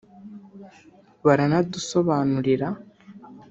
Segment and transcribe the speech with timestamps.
[1.25, 2.67] baranadusobanurira”